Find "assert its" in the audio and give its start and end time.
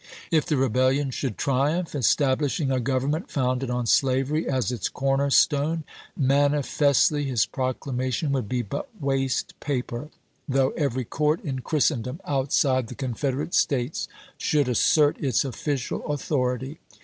14.67-15.45